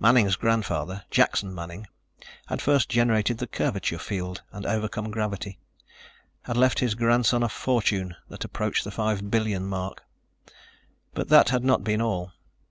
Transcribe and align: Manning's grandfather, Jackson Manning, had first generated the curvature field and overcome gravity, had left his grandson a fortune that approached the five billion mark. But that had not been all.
Manning's 0.00 0.36
grandfather, 0.36 1.04
Jackson 1.10 1.54
Manning, 1.54 1.86
had 2.46 2.62
first 2.62 2.88
generated 2.88 3.36
the 3.36 3.46
curvature 3.46 3.98
field 3.98 4.40
and 4.50 4.64
overcome 4.64 5.10
gravity, 5.10 5.58
had 6.44 6.56
left 6.56 6.78
his 6.78 6.94
grandson 6.94 7.42
a 7.42 7.48
fortune 7.50 8.16
that 8.30 8.42
approached 8.42 8.84
the 8.84 8.90
five 8.90 9.30
billion 9.30 9.66
mark. 9.66 10.02
But 11.12 11.28
that 11.28 11.50
had 11.50 11.62
not 11.62 11.84
been 11.84 12.00
all. 12.00 12.32